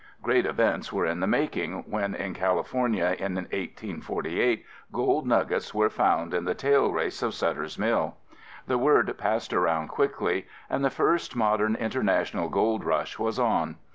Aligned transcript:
Great 0.23 0.47
events 0.47 0.91
were 0.91 1.05
in 1.05 1.19
the 1.19 1.27
making 1.27 1.83
when 1.87 2.15
in 2.15 2.33
California 2.33 3.15
in 3.19 3.35
1848, 3.35 4.65
gold 4.91 5.27
nuggets 5.27 5.75
were 5.75 5.91
found 5.91 6.33
in 6.33 6.43
the 6.43 6.55
tailrace 6.55 7.21
of 7.21 7.35
Sutter's 7.35 7.77
Mill. 7.77 8.17
The 8.65 8.79
word 8.79 9.15
passed 9.19 9.53
around 9.53 9.89
quickly, 9.89 10.47
and 10.71 10.83
the 10.83 10.89
first 10.89 11.35
modern 11.35 11.75
international 11.75 12.49
gold 12.49 12.83
rush 12.83 13.19
was 13.19 13.37
on. 13.37 13.75